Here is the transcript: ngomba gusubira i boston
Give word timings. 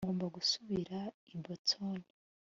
ngomba 0.05 0.25
gusubira 0.35 0.99
i 1.33 1.35
boston 1.43 1.97